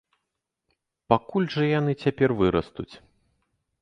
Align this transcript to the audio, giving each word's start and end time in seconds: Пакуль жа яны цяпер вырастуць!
Пакуль 1.13 1.47
жа 1.57 1.63
яны 1.79 1.93
цяпер 2.07 2.29
вырастуць! 2.41 2.91